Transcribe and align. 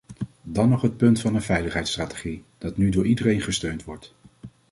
Dan 0.41 0.69
nog 0.69 0.81
het 0.81 0.97
punt 0.97 1.19
van 1.21 1.33
de 1.33 1.41
veiligheidsstrategie, 1.41 2.43
dat 2.57 2.77
nu 2.77 2.89
door 2.89 3.05
iedereen 3.05 3.41
gesteund 3.41 3.83
wordt. 3.83 4.13